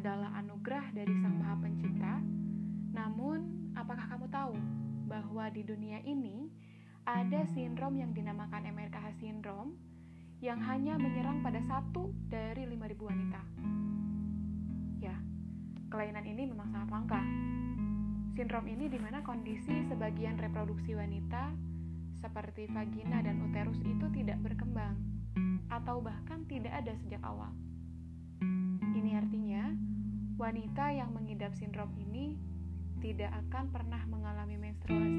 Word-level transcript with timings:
adalah 0.00 0.32
anugerah 0.40 0.96
dari 0.96 1.12
Sang 1.20 1.36
Maha 1.36 1.60
Pencipta. 1.60 2.24
Namun, 2.96 3.68
apakah 3.76 4.08
kamu 4.08 4.32
tahu 4.32 4.56
bahwa 5.04 5.44
di 5.52 5.60
dunia 5.60 6.00
ini 6.08 6.48
ada 7.04 7.44
sindrom 7.52 8.00
yang 8.00 8.16
dinamakan 8.16 8.64
MRKH 8.64 9.20
sindrom 9.20 9.76
yang 10.40 10.56
hanya 10.64 10.96
menyerang 10.96 11.44
pada 11.44 11.60
satu 11.68 12.16
dari 12.32 12.64
5000 12.64 12.96
wanita. 12.96 13.42
Ya, 15.04 15.20
kelainan 15.92 16.24
ini 16.24 16.48
memang 16.48 16.72
sangat 16.72 16.88
langka. 16.96 17.20
Sindrom 18.32 18.64
ini 18.72 18.88
di 18.88 18.96
mana 18.96 19.20
kondisi 19.20 19.84
sebagian 19.84 20.40
reproduksi 20.40 20.96
wanita 20.96 21.52
seperti 22.24 22.72
vagina 22.72 23.20
dan 23.20 23.36
uterus 23.44 23.76
itu 23.84 24.08
tidak 24.16 24.40
berkembang 24.40 24.96
atau 25.68 26.00
bahkan 26.00 26.40
tidak 26.48 26.72
ada 26.72 26.96
sejak 27.04 27.20
awal. 27.20 27.52
Wanita 30.40 30.88
yang 30.96 31.12
mengidap 31.12 31.52
sindrom 31.52 31.92
ini 32.00 32.32
tidak 33.04 33.28
akan 33.44 33.68
pernah 33.76 34.00
mengalami 34.08 34.56
menstruasi 34.56 35.09